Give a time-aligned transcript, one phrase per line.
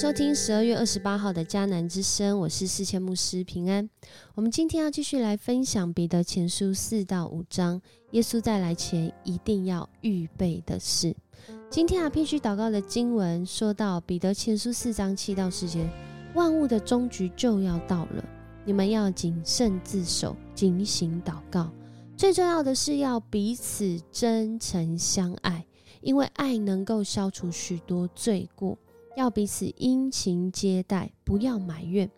[0.00, 3.86] 收听十二月二十八号的迦南之声，我是世千牧师平安。
[4.34, 7.78] 我们今天要继续来分享彼得前书四到五章，
[8.12, 11.14] 耶稣再来前一定要预备的事。
[11.68, 15.86] 今天啊，必须祷告的经文说到彼得前书四章七到十节，
[16.34, 18.24] 万物的终局就要到了，
[18.64, 21.70] 你们要谨慎自守，警醒祷告。
[22.16, 25.66] 最重要的是要彼此真诚相爱，
[26.00, 28.78] 因为爱能够消除许多罪过。
[29.16, 32.10] 要彼此殷勤接待，不要埋怨。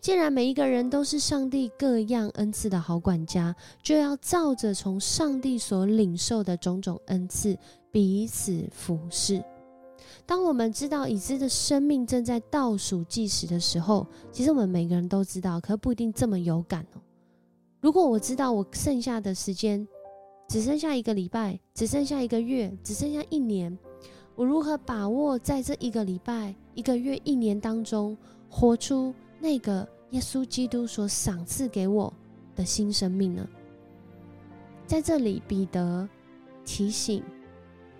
[0.00, 7.56] 既然每一个人都是上帝各样恩赐的好管家，就要照着从上帝所领受的种种恩赐
[7.90, 9.42] 彼此服侍。
[10.26, 17.00] 当我们知道已知的生命正在倒数计时的时候，其实我们每个人都知道，可不一定这么有感哦。
[17.80, 19.86] 如果我知道我剩下的时间
[20.48, 23.76] 只剩下一个礼拜，只剩下一个月，只剩下一年。
[24.40, 28.16] 我如何把握在这一个礼拜、一个月、一年当中，
[28.48, 32.10] 活出那个耶稣基督所赏赐给我
[32.56, 33.46] 的新生命呢？
[34.86, 36.08] 在这里，彼得
[36.64, 37.22] 提醒，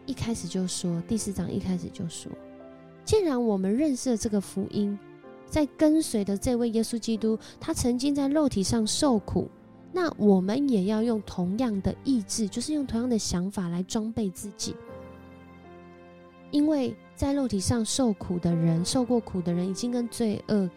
[0.07, 2.33] 一开始就说，第四章一开始就说，
[3.05, 4.99] 既然我们认识了这个福音，
[5.45, 9.47] 在跟随的这位耶稣基督，他曾经在肉体上受苦，
[9.93, 14.75] 那我们也要用同样的意志，就是用同样的想法来装备自己。
[16.51, 20.69] 因为在肉体上受苦的人，受过苦的人已经跟罪恶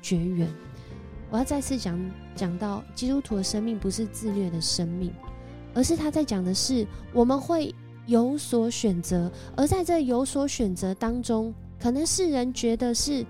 [0.00, 0.48] 绝缘。
[1.30, 1.98] 我要再次讲
[2.34, 5.12] 讲到，基督徒的生命不是自虐的生命，
[5.74, 7.74] 而是他在讲的是我们会
[8.06, 13.26] 有所选择，而在这有所选择当中，可能世人觉得是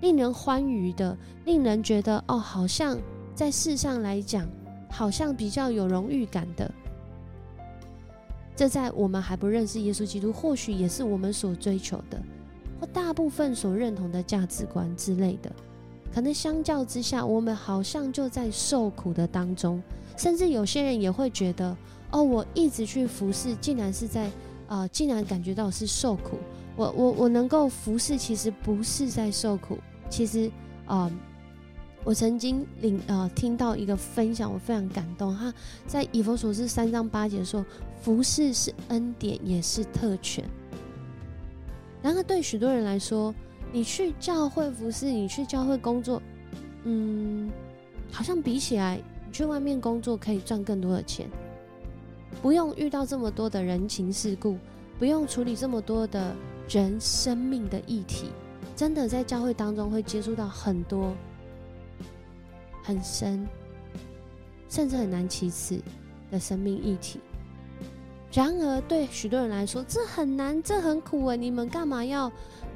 [0.00, 2.98] 令人欢愉的，令人觉得哦，好像
[3.34, 4.48] 在世上来讲，
[4.90, 6.72] 好像比较有荣誉感的。
[8.56, 12.18] 这在我们还不认识耶稣基督，或许也是我们所追求的，
[12.80, 15.52] 或大部分所认同的价值观之类的。
[16.12, 19.82] 可能相较之下，我们好像就在受苦的当中，
[20.16, 21.76] 甚至有些人也会觉得：
[22.10, 24.30] 哦，我一直去服侍，竟然是在
[24.66, 26.38] 啊，竟然感觉到是受苦。
[26.76, 29.76] 我我我能够服侍，其实不是在受苦，
[30.08, 30.50] 其实
[30.86, 31.12] 啊。
[32.06, 35.36] 我曾经领呃听到一个分享，我非常感动。
[35.36, 35.52] 他
[35.88, 37.66] 在以弗所是三章八节说
[38.00, 40.48] ：“服侍是恩典，也是特权。”
[42.00, 43.34] 然而，对许多人来说，
[43.72, 46.22] 你去教会服侍，你去教会工作，
[46.84, 47.50] 嗯，
[48.12, 51.28] 好像比起来，你去外面工作可以赚更多的钱，
[52.40, 54.56] 不用遇到这么多的人情世故，
[54.96, 56.36] 不用处理这么多的
[56.68, 58.26] 人生命的议题。
[58.76, 61.12] 真的，在教会当中会接触到很多。
[62.86, 63.44] 很深，
[64.68, 65.82] 甚至很难启齿
[66.30, 67.18] 的生命议题。
[68.32, 71.34] 然而，对许多人来说，这很难，这很苦啊！
[71.34, 72.30] 你们干嘛要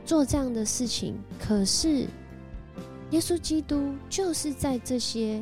[0.05, 1.15] 做这样的事情？
[1.39, 2.09] 可是，
[3.11, 5.41] 耶稣基督就是在这些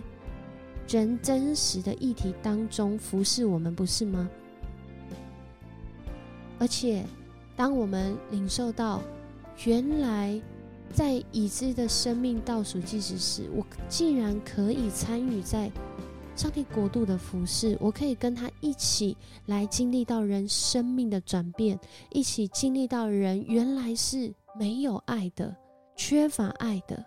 [0.86, 4.28] 人真实的议题当中服侍我们，不是吗？
[6.58, 7.06] 而且，
[7.56, 9.00] 当我们领受到
[9.64, 10.38] 原来。
[10.92, 15.70] 在已知的生命倒数计时时，我竟然可以参与在
[16.34, 19.16] 上帝国度的服饰，我可以跟他一起
[19.46, 21.78] 来经历到人生命的转变，
[22.10, 25.54] 一起经历到人原来是没有爱的、
[25.96, 27.04] 缺乏爱的。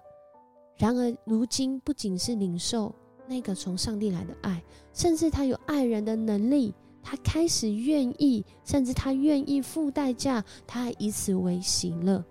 [0.77, 2.93] 然而，如今不仅是领受
[3.27, 4.63] 那个从上帝来的爱，
[4.93, 12.23] 甚至他有爱人的能力，他开始愿意，甚至他愿意付代价，他还以此为喜乐。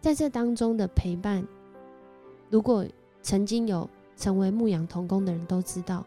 [0.00, 1.46] 在这当中的陪伴，
[2.48, 2.86] 如果
[3.22, 6.04] 曾经有成为牧羊童工的人都知道，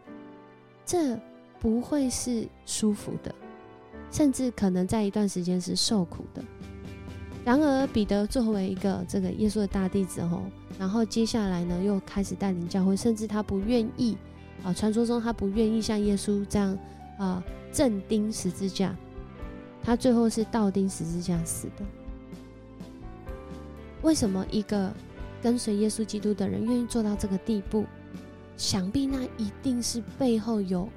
[0.86, 1.18] 这
[1.60, 3.34] 不会是舒服的，
[4.12, 6.44] 甚至可能在一段时间是受苦的。
[7.46, 10.42] 然而，彼得作为一个这个耶稣的大弟子吼，
[10.80, 14.18] 然后接下来呢，又开始带领教会，甚至他不愿意
[14.64, 16.78] 啊，传说中他不愿意像耶稣这样
[17.20, 18.96] 啊，正钉十字架，
[19.84, 21.84] 他最后是倒钉十字架死的。
[24.04, 24.94] 为什么一个
[25.42, 27.86] 跟随耶稣基督的人愿意做到这个地步？
[28.56, 30.88] 想必那一定是背后有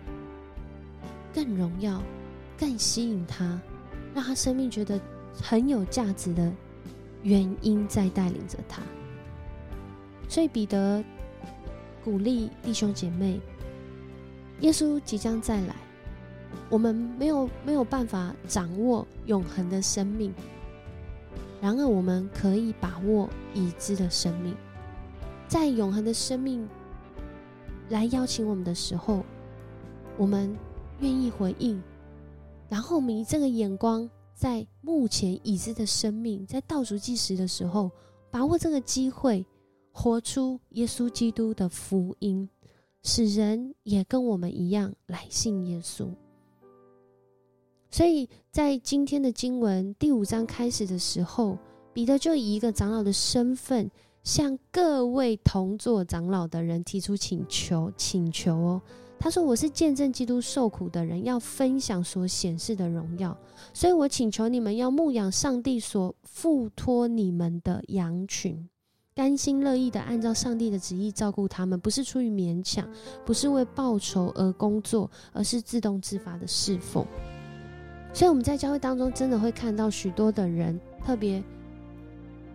[1.33, 2.03] 更荣耀、
[2.59, 3.59] 更吸引他，
[4.15, 5.01] 让他生命觉得
[5.41, 6.53] 很有价值的
[7.23, 8.83] 原因在带领着他。
[10.29, 11.03] 所以彼得
[12.05, 13.41] 鼓励弟兄姐妹：
[14.61, 15.77] 耶稣即将再来，
[16.69, 20.35] 我们没有没有办法掌握永恒的生命。
[21.61, 24.55] 然而，我们可以把握已知的生命，
[25.49, 26.69] 在永恒的生命
[27.89, 29.25] 来邀请我们的时候，
[30.19, 30.55] 我们
[31.01, 31.83] 愿意回应。
[32.69, 37.91] 然后，我们以这个眼光，在目前已知的生命在倒数计时的时候，
[38.31, 39.45] 把握这个机会，
[39.93, 42.49] 活出耶稣基督的福音，
[43.03, 46.09] 使人也跟我们一样来信耶稣。
[47.97, 51.57] 所以在今天的经文第五章开始的时候，
[51.95, 53.91] 彼得就以一个长老的身份，
[54.23, 58.83] 向各位同做长老的人提出请求，请求哦。
[59.19, 63.35] 他说：“我是见证基督受苦的人，要分享所显示的荣耀，
[63.73, 68.69] 所以我请求你们要牧养上帝所付托你们的羊群，
[69.15, 72.87] 甘心乐意的按照上帝的旨意照顾他们，不是出于勉强，
[73.25, 77.03] 不是为报酬而工作，而是自动自发的侍奉。
[78.17, 81.45] 所以我们在教会当中真的会看到许多的人，特别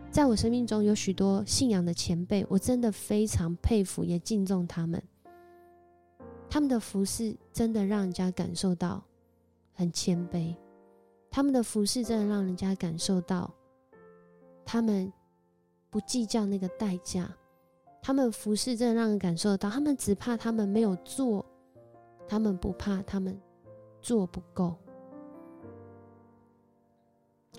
[0.09, 4.99] 在我生命中有许多信仰的前辈，我真的非常佩服也敬重他们。”
[6.49, 9.03] 他们的服饰真的让人家感受到
[9.71, 10.55] 很谦卑，
[11.29, 13.53] 他们的服饰真的让人家感受到
[14.65, 15.13] 他们
[15.91, 17.31] 不计较那个代价，
[18.01, 21.45] 他们服饰真的让人感受到，他们只怕他们没有做，
[22.27, 23.39] 他们不怕他们
[24.01, 24.75] 做不够，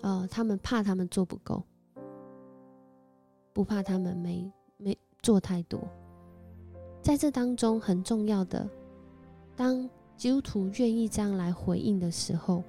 [0.02, 1.62] 哦，他们怕他们做不够，
[3.52, 5.80] 不怕他们没没做太多，
[7.00, 8.68] 在这当中很重要的。
[9.56, 12.62] 当基督徒愿意这样来回应的时候，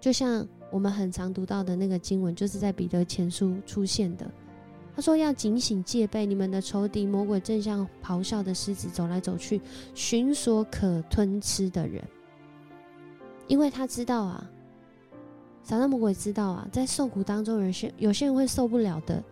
[0.00, 4.30] 就像我们很常读到的那个经文，就是在彼得前书出现的。
[4.94, 9.60] 他说：“要警醒戒备，你们的仇敌魔鬼正像咆哮的狮子走来走去，
[9.94, 12.02] 寻索可吞吃的人。
[13.46, 14.50] 因为他知道啊，
[15.68, 19.22] 撒旦魔鬼知道啊，在受苦当中，有些有些人会受不了的，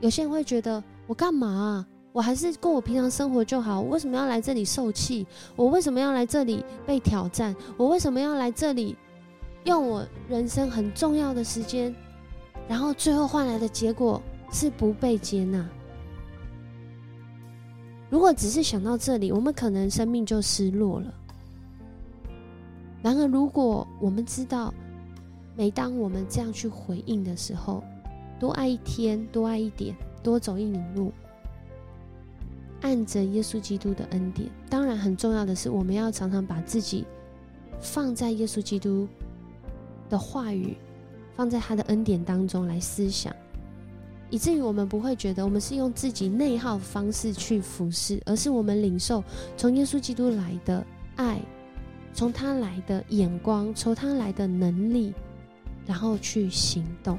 [0.00, 3.80] 有些人会觉得我干嘛？”我还是过我平常生活就好。
[3.80, 5.26] 我为什么要来这里受气？
[5.56, 7.56] 我为什么要来这里被挑战？
[7.78, 8.94] 我为什么要来这里
[9.64, 11.94] 用我人生很重要的时间，
[12.68, 14.20] 然后最后换来的结果
[14.50, 15.66] 是不被接纳？
[18.10, 21.14] 如果只是想到这里，我们可能生命就失落了。
[23.00, 24.74] 然而，如果我们知道，
[25.56, 27.82] 每当我们这样去回应的时候，
[28.38, 31.12] 多爱一天，多爱一点，多走一里路。
[32.80, 37.04] 按着耶稣基督的恩典，当然很重要的是，我们要常常把自己
[37.80, 39.06] 放在耶稣基督
[40.08, 40.76] 的话语，
[41.36, 43.32] 放在他的恩典当中来思想，
[44.30, 49.22] 以至于我们不会觉得我们是用自己内耗方式去服侍，而是我们领受
[49.56, 50.84] 从耶稣基督来的
[51.14, 51.40] 爱，
[52.12, 55.14] 从他来的眼光，从他来的能力，
[55.86, 57.18] 然后去行动。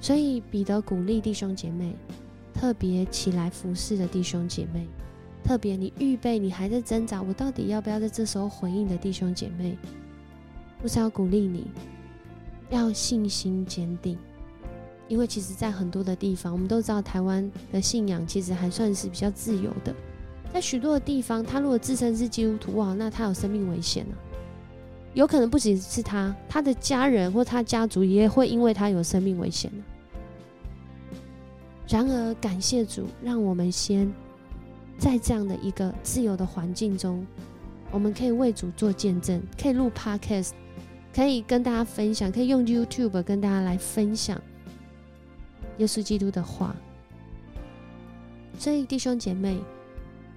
[0.00, 1.94] 所以彼得鼓励弟兄姐妹。
[2.60, 4.88] 特别起来服侍的弟兄姐妹，
[5.44, 9.78] 特别你预备，你还在挣扎，我到底要不要在这时候回应的弟兄姐妹，
[10.82, 11.68] 不是要鼓励你，
[12.68, 14.18] 要信心坚定，
[15.06, 19.94] 因为其实，在很多的地方，我们都知道台湾的信仰其实还算是比较自由的，
[20.52, 24.16] 在许多的地方，他如果自称是基督徒，哇，那他有生命危险呢，
[25.14, 29.70] 有可能不仅是他，他的家人或他家族也会因为他有生命危险。
[31.88, 34.12] 然而，感谢主，让我们先
[34.98, 37.26] 在这样的一个自由的环境中，
[37.90, 40.50] 我们可以为主做见证，可以录 Podcast，
[41.14, 44.38] 可以跟大家分享，可以用 YouTube 跟大家来分享
[45.78, 46.76] 耶稣基督的话。
[48.58, 49.58] 所以，弟兄姐妹，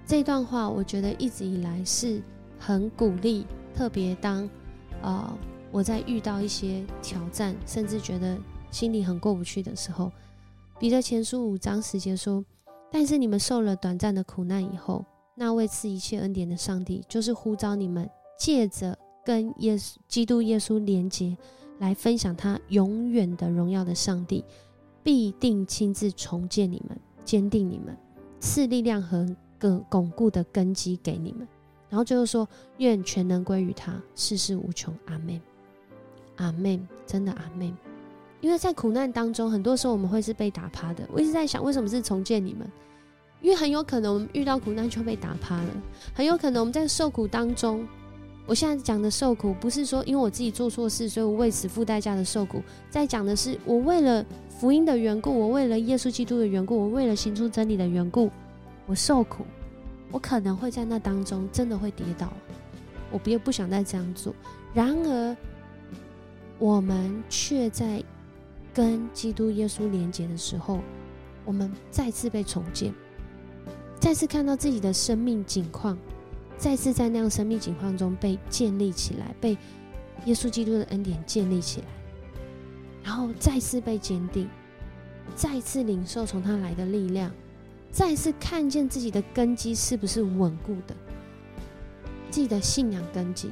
[0.06, 2.22] 这段话我觉得一直以来是
[2.58, 3.44] 很鼓励，
[3.74, 4.48] 特别当
[5.02, 5.38] 呃
[5.70, 8.38] 我在遇到一些挑战，甚至觉得
[8.70, 10.10] 心里很过不去的时候。
[10.78, 12.44] 彼得前书五章十节说
[12.90, 15.04] ：“但是你们受了短暂的苦难以后，
[15.34, 21.36] 那位赐一切恩典的上帝，就是呼召你们借着跟耶稣基督耶稣连结，
[21.78, 24.44] 来分享他永远的荣耀的上帝，
[25.02, 27.96] 必定亲自重建你们，坚定你们，
[28.40, 29.26] 赐力量和
[29.58, 31.48] 更巩固的根基给你们。
[31.92, 34.96] 然后最后说：愿全能归于他，世事无穷。
[35.04, 35.38] 阿门，
[36.36, 37.70] 阿门，真的阿门。”
[38.40, 41.06] 因为在苦难当中，很多时候我们会是被打趴的。
[41.12, 42.66] 我一直在想，为什么是重建你们？
[43.42, 45.68] 因为很有可能我们遇到苦难就被打趴了，
[46.14, 47.86] 很有可能我们在受苦当中。
[48.46, 52.62] 我现在讲的受苦，不是说因为我自己做错事，所以我为此付代价的受苦。
[52.88, 58.30] 在讲的是，我为了福音的缘故，我为了耶稣基督的缘故，我为了行出真理的缘故，
[58.86, 59.44] 我受苦。
[60.12, 62.32] 我可能会在那当中真的会跌倒，
[63.10, 64.32] 我别不想再这样做。
[64.72, 65.36] 然而，
[66.60, 68.00] 我们却在。
[68.74, 70.80] 跟基督耶稣连接的时候，
[71.44, 72.90] 我们再次被重建，
[74.00, 75.98] 再次看到自己的生命景况，
[76.56, 79.58] 再次在那样生命景况中被建立起来，被
[80.24, 81.86] 耶稣基督的恩典建立起来。
[83.04, 84.48] 然后再次被坚定，
[85.34, 87.30] 再次领受从他来的力量，
[87.92, 90.96] 再次看见自己的根基是不是稳固的，
[92.30, 93.50] 自己的信仰根基。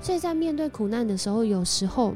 [0.00, 2.14] 所以在面对苦难的时候，有时候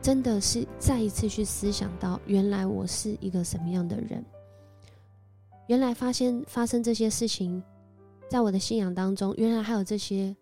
[0.00, 4.24] 真的是再一次去思想到，原来我是一个什么样的人，
[5.66, 7.62] 原来发现发生这些事情。
[8.28, 10.36] 在我的信仰当中，原来还有这些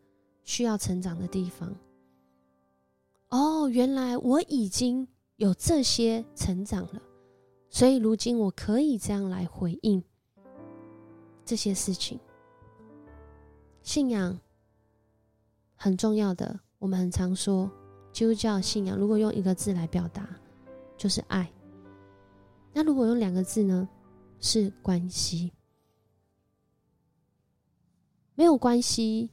[0.44, 1.74] 需要成长的地方。
[3.30, 7.00] 哦，原来我已经有这些成长了，
[7.70, 10.02] 所以如今我可以这样来回应
[11.44, 12.18] 这些事情。
[13.82, 14.38] 信仰
[15.74, 17.70] 很重要的，我们很常说
[18.12, 20.28] 基督教信仰，如果用一个字来表达，
[20.96, 21.50] 就是爱。
[22.72, 23.88] 那如果用两个字呢？
[24.40, 25.52] 是关系。
[28.36, 29.30] 没有关系，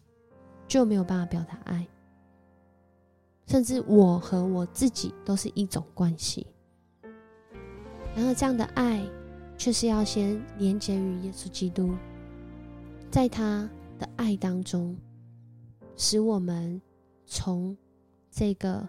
[0.67, 1.87] 就没有办法表达爱。
[3.45, 6.47] 甚至我和我自己都是一种关系。
[8.15, 9.05] 然而，这样的爱
[9.57, 11.93] 却是要先连接于耶稣基督，
[13.11, 13.69] 在他
[13.99, 14.95] 的爱当中，
[15.97, 16.81] 使我们
[17.25, 17.75] 从
[18.31, 18.87] 这个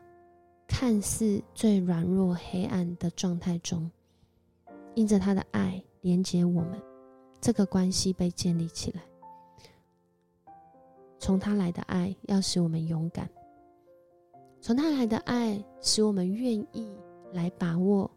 [0.68, 3.90] 看似最软弱、黑暗的状态中，
[4.94, 6.80] 因着他的爱连接我们，
[7.40, 9.02] 这个关系被建立起来。
[11.18, 13.28] 从他来的爱要使我们勇敢，
[14.60, 16.96] 从他来的爱使我们愿意
[17.32, 18.08] 来把握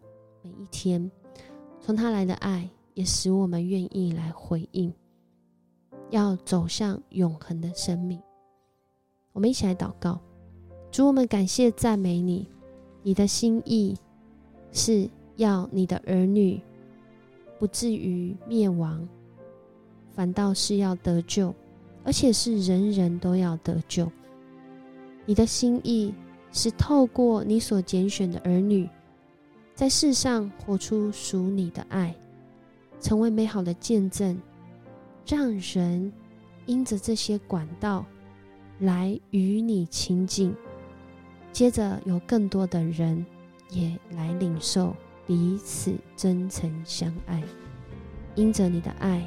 [0.50, 1.12] 每一天，
[1.80, 4.92] 从他来的爱也使我们愿意来回应，
[6.10, 8.20] 要走向永恒的生命。
[9.32, 10.20] 我们一起来祷告，
[10.92, 12.48] 主，我们感谢赞美你，
[13.04, 13.96] 你的心意
[14.72, 16.60] 是要你的儿女
[17.60, 19.08] 不至于灭亡，
[20.12, 21.54] 反倒是要得救。
[22.06, 24.10] 而且是人人都要得救。
[25.26, 26.12] 你的心意
[26.52, 28.90] 是透过你所拣选的儿女，
[29.80, 32.14] 在世上活出属你的爱，
[33.00, 34.38] 成为美好的见证，
[35.26, 36.12] 让人
[36.66, 38.06] 因着这些管道
[38.80, 40.54] 来与你亲近。
[41.54, 43.26] 接着有更多的人
[43.70, 44.94] 也来领受
[45.26, 47.42] 彼此真诚相爱，
[48.36, 49.26] 因着你的爱。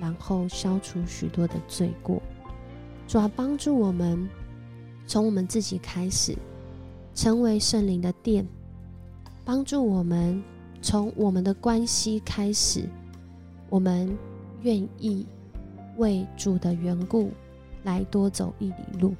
[0.00, 2.22] 然后消除许多的罪过，
[3.06, 4.26] 主要帮助我们
[5.06, 6.34] 从我们自己开始，
[7.14, 8.46] 成为圣灵的殿；
[9.52, 10.40] 帮助我们
[10.80, 12.88] 从我们的关系开始，
[13.68, 14.16] 我们
[14.62, 15.26] 愿意
[15.96, 17.32] 为主的缘故
[17.82, 19.12] 来多走一里路。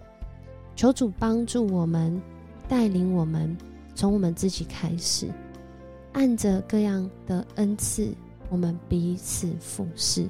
[0.76, 2.22] 求主帮助我们，
[2.68, 3.56] 带领我们
[3.92, 5.28] 从我们自己开始，
[6.12, 8.14] 按着各样的恩赐，
[8.50, 10.28] 我们彼此服侍。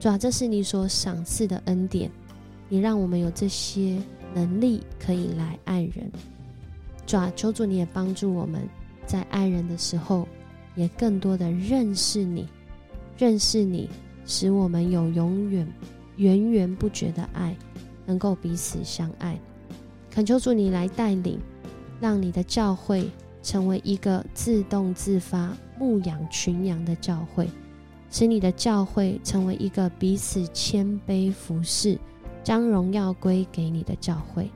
[0.00, 2.10] 主啊，这是你所赏赐的恩典，
[2.68, 4.02] 你让我们有这些
[4.34, 6.10] 能力可以来爱人。
[7.06, 8.68] 主啊，求主你也帮助我们
[9.10, 10.28] 在爱人的时候，
[10.76, 12.46] 也更多的认识你，
[13.18, 13.90] 认识你，
[14.24, 15.66] 使我们有永远
[16.14, 17.56] 源源不绝的爱，
[18.06, 19.36] 能够彼此相爱。
[20.12, 21.40] 恳求主你来带领，
[22.00, 23.10] 让你的教会
[23.42, 27.48] 成为一个自动自发牧养群羊的教会。
[28.12, 31.98] 使你的教会成为一个彼此谦卑服侍、
[32.44, 34.48] 将荣耀归给你的教会。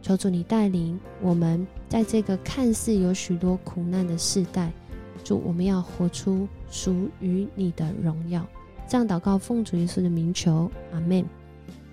[0.00, 4.70] 求主你带领我们，在这个看似有许多苦难的时代，
[5.24, 8.46] 主我们要活出属于你的荣耀。
[8.88, 11.24] 这样祷告，奉主耶稣的名求，阿门。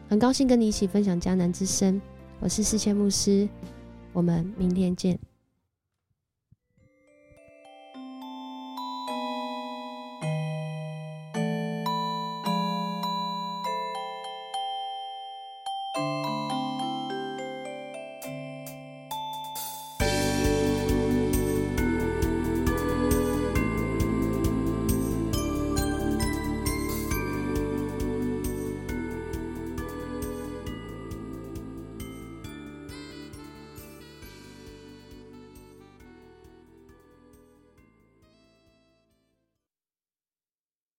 [0.07, 1.99] 很高兴跟你一起分享迦南之声，
[2.39, 3.49] 我是世谦牧师，
[4.13, 5.17] 我们明天见。